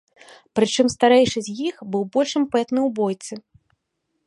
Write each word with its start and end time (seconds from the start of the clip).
Прычым 0.59 0.87
старэйшы 0.93 1.39
з 1.47 1.53
іх 1.67 1.75
быў 1.95 2.03
больш 2.17 2.31
імпэтны 2.41 2.79
ў 2.87 2.89
бойцы. 3.01 3.33